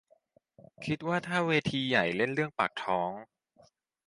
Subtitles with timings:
[0.85, 3.11] คิดว่าถ้าเวทีใหญ่เล่นเรื่องปากท้อง